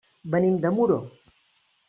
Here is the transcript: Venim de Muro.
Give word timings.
Venim 0.35 0.55
de 0.63 0.71
Muro. 0.79 0.97